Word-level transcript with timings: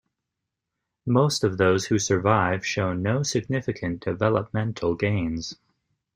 Most 1.05 1.43
of 1.43 1.59
those 1.59 1.85
who 1.85 1.99
survive 1.99 2.65
show 2.65 2.91
no 2.91 3.21
significant 3.21 4.01
developmental 4.03 4.95
gains. 4.95 5.59